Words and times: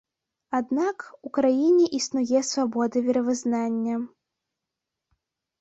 Аднак, 0.59 1.03
у 1.27 1.31
краіне 1.37 1.85
існуе 1.99 2.39
свабода 2.53 2.97
веравызнання. 3.09 4.03